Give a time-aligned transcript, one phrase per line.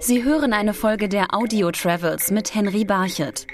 [0.00, 3.46] Sie hören eine Folge der Audio Travels mit Henry Barchet.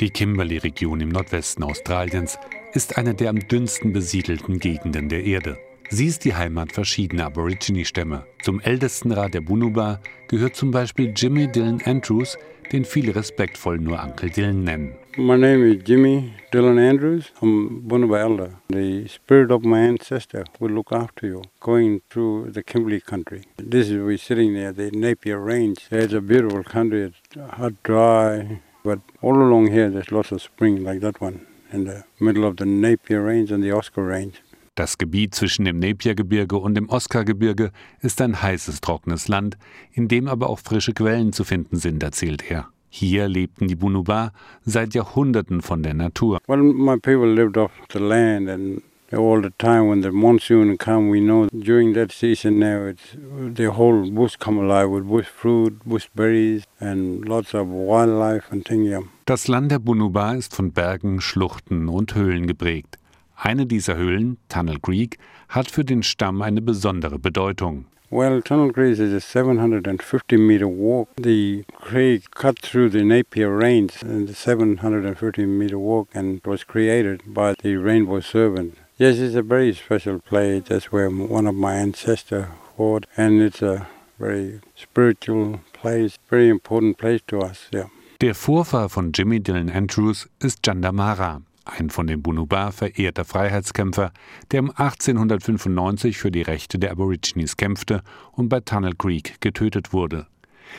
[0.00, 2.38] Die Kimberley-Region im Nordwesten Australiens
[2.72, 5.58] ist eine der am dünnsten besiedelten Gegenden der Erde.
[5.92, 8.24] Sie ist die Heimat verschiedener Aborigine-Stämme.
[8.44, 9.98] Zum Ältestenrat der Bunuba
[10.28, 12.38] gehört zum Beispiel Jimmy Dylan Andrews,
[12.70, 14.92] den viele respektvoll nur Uncle Dylan nennen.
[15.16, 17.32] My name is Jimmy Dylan Andrews.
[17.42, 18.50] I'm Bunuba elder.
[18.68, 23.42] The spirit of my ancestor will look after you going through the Kimberley country.
[23.56, 25.76] This is we sitting there, the Napier Range.
[25.90, 27.06] It's a beautiful country.
[27.06, 27.18] It's
[27.56, 32.04] hot, dry, but all along here there's lots of spring like that one in the
[32.20, 34.40] middle of the Napier Range and the Oscar Range.
[34.80, 37.70] Das Gebiet zwischen dem Nepiergebirge und dem Oscargebirge
[38.00, 39.58] ist ein heißes, trockenes Land,
[39.92, 42.68] in dem aber auch frische Quellen zu finden sind, erzählt er.
[42.88, 44.32] Hier lebten die Bunuba
[44.64, 46.38] seit Jahrhunderten von der Natur.
[46.46, 51.10] Well, my people lived off the land and all the time when the monsoon come,
[51.10, 53.18] we know during that season now it's
[53.54, 58.64] the whole bush come alive with bush fruit, bush berries and lots of wildlife and
[58.64, 59.04] things.
[59.26, 62.96] Das Land der Bunuba ist von Bergen, Schluchten und Höhlen geprägt.
[63.42, 65.16] Eine dieser Höhlen, Tunnel Creek,
[65.48, 67.86] hat für den Stamm eine besondere Bedeutung.
[68.10, 71.08] Well, Tunnel Creek is a 750 meter walk.
[71.16, 77.22] The creek cut through the Napier Range, and the 750 meter walk, and was created
[77.32, 78.76] by the Rainbow Servant.
[78.98, 80.64] Yes, it's a very special place.
[80.68, 82.44] That's where one of my ancestors
[82.76, 83.86] fought, and it's a
[84.18, 87.68] very spiritual place, very important place to us.
[87.72, 87.88] Yeah.
[88.20, 91.40] Der Vorfahr von Jimmy Dylan Andrews ist Jandamara
[91.70, 94.12] ein von den Bunuba verehrter Freiheitskämpfer,
[94.50, 100.26] der um 1895 für die Rechte der Aborigines kämpfte und bei Tunnel Creek getötet wurde.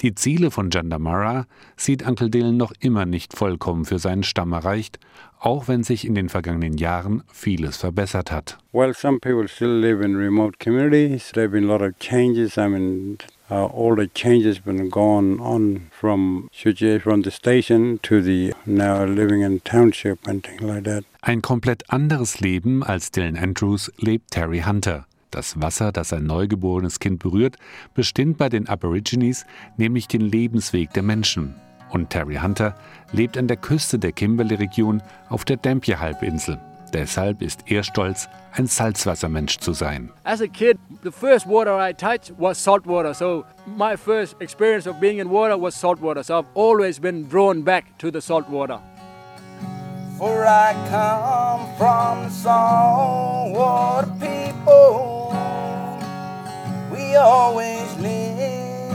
[0.00, 4.98] Die Ziele von Jandamara sieht Uncle Dylan noch immer nicht vollkommen für seinen Stamm erreicht,
[5.40, 8.58] auch wenn sich in den vergangenen Jahren vieles verbessert hat.
[8.72, 11.32] Well, some people still live in remote communities.
[11.32, 12.56] There have been a lot of changes.
[12.56, 13.18] I mean,
[13.50, 16.48] uh, all the changes been gone on from
[17.02, 21.04] from the station to the now living in township and things like that.
[21.20, 25.06] Ein komplett anderes Leben als Dylan Andrews lebt Terry Hunter.
[25.32, 27.56] Das Wasser, das ein neugeborenes Kind berührt,
[27.94, 29.46] bestimmt bei den Aborigines
[29.78, 31.54] nämlich den Lebensweg der Menschen.
[31.90, 32.74] Und Terry Hunter
[33.12, 36.60] lebt an der Küste der Kimberley-Region auf der Dampier-Halbinsel.
[36.92, 40.10] Deshalb ist er stolz, ein Salzwassermensch zu sein.
[40.24, 43.14] As a kid, the first water I touched was salt water.
[43.14, 46.22] So my first experience of being in water was salt water.
[46.22, 48.78] So I've always been drawn back to the salt water.
[50.18, 54.41] For I come from saltwater people.
[57.12, 58.88] We always live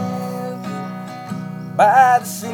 [1.78, 2.50] by the sea.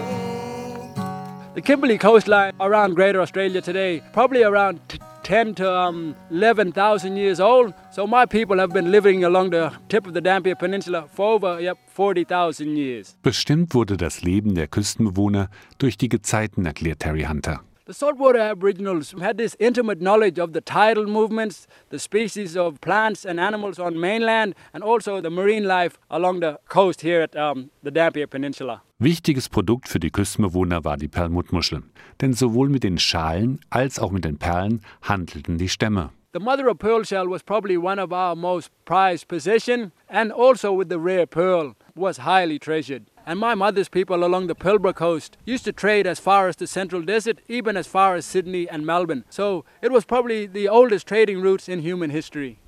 [1.56, 4.82] The Kimberley coastline around Greater Australia today, probably around
[5.24, 7.74] 10 to um, 11,000 years old.
[7.92, 11.62] So my people have been living along the tip of the Dampier Peninsula for over
[11.62, 13.16] yep, 40,000 years.
[13.22, 17.62] Bestimmt wurde das Leben der Küstenbewohner durch die Gezeiten, erklärt Terry Hunter.
[17.86, 23.26] The saltwater aboriginals had this intimate knowledge of the tidal movements, the species of plants
[23.26, 27.72] and animals on mainland, and also the marine life along the coast here at um,
[27.84, 28.84] the Dampier Peninsula.
[29.00, 31.84] Wichtiges Produkt für die Küstenbewohner war die Perlmuttmuschel,
[32.22, 36.12] denn sowohl mit den Schalen als auch mit den Perlen handelten die Stämme.
[36.32, 40.72] The mother of pearl shell was probably one of our most prized possession, and also
[40.72, 43.04] with the rare pearl was highly treasured.
[43.26, 46.68] And my mother's people along the Pilbara coast used to trade as far as the
[46.68, 49.24] Central Desert, even as far as Sydney and Melbourne.
[49.30, 52.60] So it was probably the oldest trading routes in human history.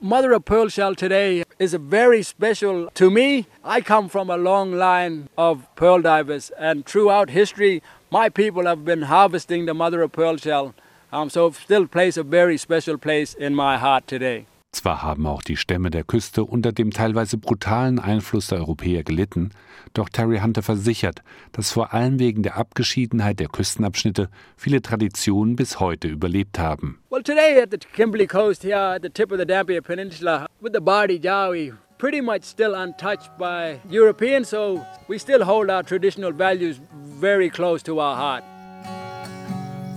[0.00, 3.46] Mother of pearl shell today is a very special to me.
[3.62, 8.82] I come from a long line of pearl divers, and throughout history, my people have
[8.82, 10.74] been harvesting the mother of pearl shell.
[11.12, 14.46] Um, so it still plays a very special place in my heart today.
[14.72, 19.50] Zwar haben auch die Stämme der Küste unter dem teilweise brutalen Einfluss der Europäer gelitten,
[19.94, 25.80] doch Terry Hunter versichert, dass vor allem wegen der Abgeschiedenheit der Küstenabschnitte viele Traditionen bis
[25.80, 27.00] heute überlebt haben.
[27.10, 30.72] Well, today at the Kimberley coast here at the tip of the Dampier Peninsula with
[30.72, 36.30] the Bardi Jawi, pretty much still untouched by Europeans, so we still hold our traditional
[36.32, 36.80] values
[37.20, 38.44] very close to our heart.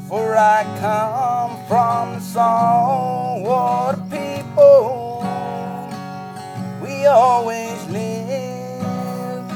[0.10, 1.33] For I come
[1.68, 5.24] from saltwater people.
[6.82, 9.48] We always live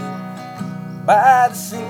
[1.06, 1.82] by the sea.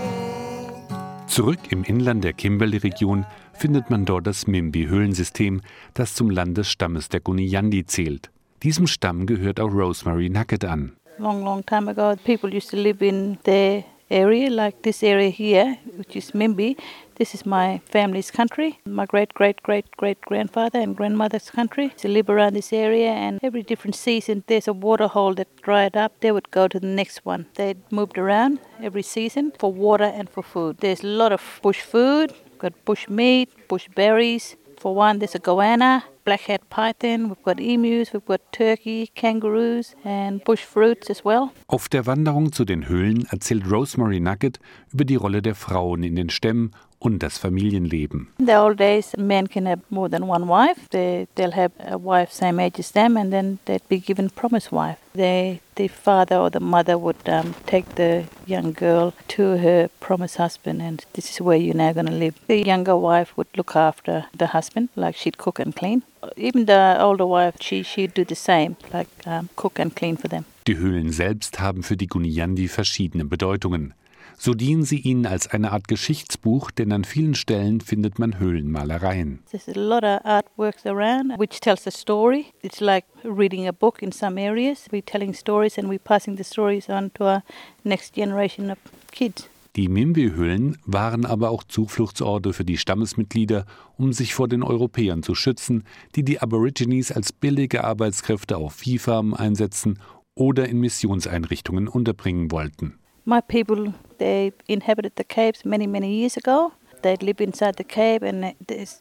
[1.28, 5.62] Zurück im Inland der Kimberley-Region findet man dort das Mimbi-Höhlensystem,
[5.94, 8.32] das zum Land des Stammes der Guniyandi zählt.
[8.64, 10.94] Diesem Stamm gehört auch Rosemary Nucket an.
[11.20, 15.78] Long, long time ago, people used to live in the area, like this area here,
[15.98, 16.76] which is Mimbi.
[17.18, 21.90] This is my family's country, my great great great great grandfather and grandmother's country.
[21.98, 25.98] To live around this area, and every different season there's a water hole that dried
[25.98, 26.12] up.
[26.20, 27.48] They would go to the next one.
[27.56, 30.78] They moved around every season for water and for food.
[30.78, 34.56] There's a lot of bush food, got bush meat, bush berries.
[34.78, 40.44] For one, there's a goanna, black-head python, we've got emus, we've got turkey, kangaroos and
[40.44, 41.50] bush fruits as well.
[41.68, 44.60] Auf der Wanderung zu den Höhlen erzählt Rosemary Nugget
[44.94, 48.28] über die Rolle der Frauen in den Stämmen und das Familienleben.
[48.40, 50.90] In the old days, men can have more than one wife.
[50.90, 54.72] They, they'll have a wife same age as them, and then they'd be given promised
[54.72, 54.98] wife.
[55.14, 60.38] They, the father or the mother would um, take the young girl to her promised
[60.38, 62.36] husband, and this is where you're now going to live.
[62.48, 66.04] The younger wife would look after the husband, like she'd cook and clean.
[66.36, 70.28] Even the older wife, she, she'd do the same, like um, cook and clean for
[70.28, 70.46] them.
[70.68, 73.94] Die Höhlen selbst haben für die Gunyandi verschiedene Bedeutungen.
[74.40, 79.40] So dienen sie ihnen als eine Art Geschichtsbuch, denn an vielen Stellen findet man Höhlenmalereien.
[79.50, 82.46] There's a lot of artworks around which tells a story.
[82.62, 84.86] It's like reading a book in some areas.
[84.92, 87.44] We're telling stories and we're passing the stories on to our
[87.84, 88.78] next generation of
[89.12, 89.50] kids.
[89.76, 95.36] Die Mimbi-Höhlen waren aber auch Zufluchtsorte für die Stammesmitglieder, um sich vor den Europäern zu
[95.36, 95.84] schützen,
[96.16, 100.00] die die Aborigines als billige Arbeitskräfte auf Viehfarmen einsetzen
[100.34, 103.00] oder in Missionseinrichtungen unterbringen wollten.
[103.30, 106.72] My people, they inhabited the caves many, many years ago.
[107.02, 108.56] They'd live inside the cave, and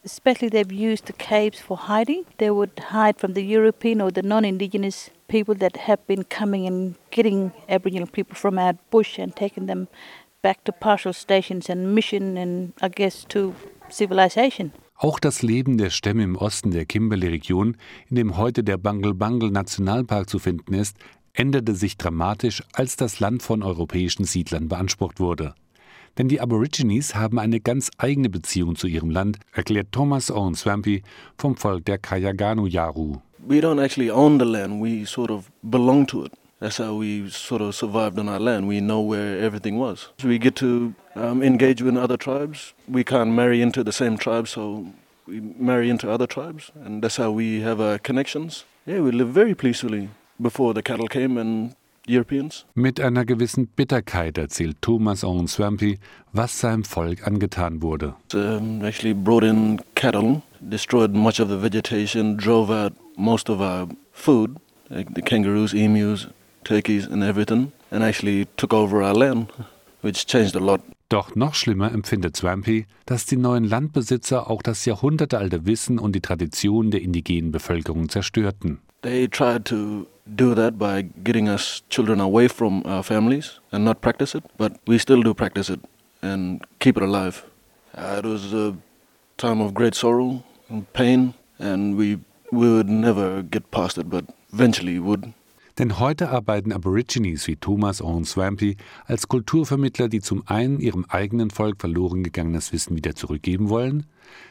[0.04, 2.24] especially they've used the caves for hiding.
[2.38, 6.96] They would hide from the European or the non-indigenous people that have been coming and
[7.12, 9.86] getting Aboriginal people from our bush and taking them
[10.42, 13.54] back to partial stations and mission and I guess to
[13.90, 14.72] civilization.
[14.98, 17.76] Auch das Leben der Stämme im Osten der Kimberley-Region,
[18.08, 20.96] in dem heute der Bangle-Bangle-Nationalpark zu finden ist,
[21.36, 25.54] änderte sich dramatisch, als das Land von europäischen Siedlern beansprucht wurde.
[26.18, 31.02] Denn die Aborigines haben eine ganz eigene Beziehung zu ihrem Land, erklärt Thomas Owen Swampy
[31.36, 33.18] vom Volk der Kayaganu Yaru.
[33.46, 36.32] We don't actually own the land, we sort of belong to it.
[36.58, 38.66] That's how we sort of survived on our land.
[38.66, 40.08] We know where everything was.
[40.24, 42.72] We get to um, engage with other tribes.
[42.88, 44.86] We can't marry into the same tribe, so
[45.26, 48.64] we marry into other tribes, and that's how we have our connections.
[48.86, 51.74] Yeah, we live very peacefully before the cattle came and
[52.08, 52.66] Europeans.
[52.74, 55.98] Mit einer gewissen Bitterkeit erzählt Thomas Owen Swampy,
[56.32, 58.14] was seinem Volk angetan wurde.
[58.32, 63.88] Um, actually brought in cattle, destroyed much of the vegetation, drove out most of our
[64.12, 64.56] food,
[64.88, 66.28] like the kangaroos, emus,
[66.64, 69.48] turkeys and everything, and actually took over our land,
[70.02, 70.80] which changed a lot.
[71.08, 76.20] Doch noch schlimmer empfindet Swampy, dass die neuen Landbesitzer auch das jahrhundertealte Wissen und die
[76.20, 78.78] Tradition der indigenen Bevölkerung zerstörten.
[79.02, 84.00] They tried to do that by getting us children away from our families and not
[84.00, 85.80] practice it, but we still do practice it
[86.22, 87.44] and keep it alive.
[87.94, 88.76] Uh, it was a
[89.38, 92.18] time of great sorrow and pain, and we,
[92.50, 95.32] we would never get past it, but eventually would.
[95.78, 101.50] Denn heute arbeiten Aborigines wie Thomas Owen Swampy als Kulturvermittler, die zum einen ihrem eigenen
[101.50, 104.06] Volk verloren gegangenes Wissen wieder zurückgeben wollen,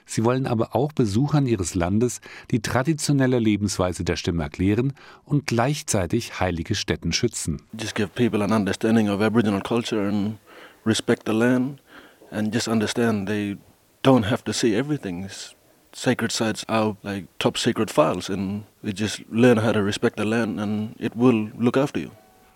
[0.05, 4.93] sie wollen aber auch Besuchern ihres Landes die traditionelle Lebensweise der Stimme erklären
[5.23, 7.61] und gleichzeitig heilige Stätten schützen.
[7.79, 10.37] Just give people an understanding of Aboriginal culture and
[10.85, 11.81] respect the land
[12.29, 13.57] and just understand they
[14.03, 15.27] don't have to see everything.
[15.95, 20.25] Sacred sites are like top secret files, and you just learn how to respect the
[20.25, 22.11] land, and it will look after you.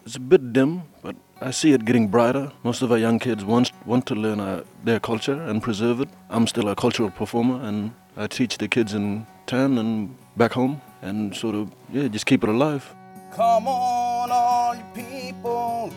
[0.06, 2.52] It's a bit dim, but I see it getting brighter.
[2.64, 6.10] Most of our young kids want want to learn uh, their culture and preserve it.
[6.30, 10.82] I'm still a cultural performer, and I teach the kids in town and back home,
[11.02, 12.94] and sort of yeah, just keep it alive.
[13.36, 15.92] Come on, all you people,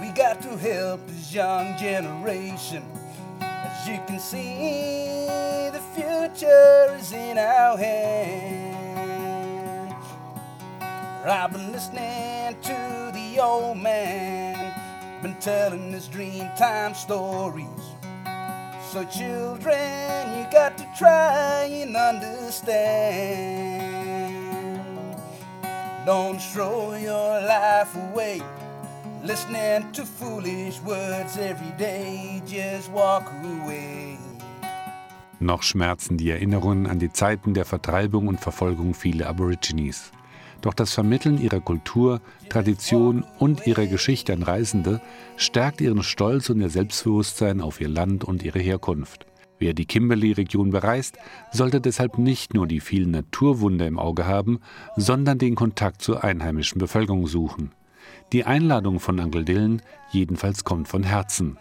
[0.00, 2.82] we got to help this young generation.
[3.40, 8.45] As you can see, the future is in our hands.
[11.28, 14.72] I've been listening to the old man,
[15.22, 17.66] been telling his dream time stories.
[18.92, 22.86] So, children, you got to try and understand.
[26.06, 28.40] Don't throw your life away
[29.26, 32.40] listening to foolish words every day.
[32.46, 34.18] Just walk away.
[35.40, 40.12] Noch schmerzen die Erinnerungen an die Zeiten der Vertreibung und Verfolgung vieler Aborigines.
[40.62, 45.00] Doch das Vermitteln ihrer Kultur, Tradition und ihrer Geschichte an Reisende
[45.36, 49.26] stärkt ihren Stolz und ihr Selbstbewusstsein auf ihr Land und ihre Herkunft.
[49.58, 51.16] Wer die Kimberley-Region bereist,
[51.50, 54.60] sollte deshalb nicht nur die vielen Naturwunder im Auge haben,
[54.96, 57.72] sondern den Kontakt zur einheimischen Bevölkerung suchen.
[58.32, 61.56] Die Einladung von Uncle Dylan jedenfalls kommt von Herzen.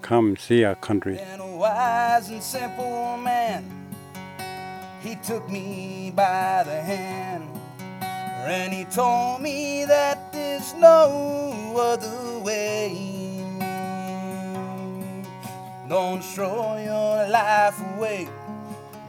[0.00, 1.18] Come see our country.
[1.18, 3.64] And a wise and simple man,
[5.22, 7.48] took me by the hand.
[8.00, 13.44] And he told me that there's no other way.
[15.88, 18.28] Don't throw your life away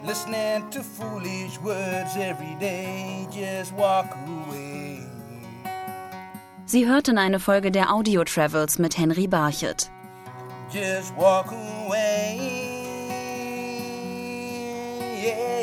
[0.04, 3.28] listening to foolish words every day.
[3.32, 5.06] Just walk away.
[6.66, 9.90] Sie hörten eine Folge der Audio Travels mit Henry Barchet.
[10.72, 12.38] Just walk away.
[15.22, 15.59] Yeah.